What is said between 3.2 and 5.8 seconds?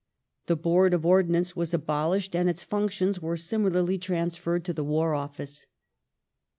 were similarly transferred to the War Office.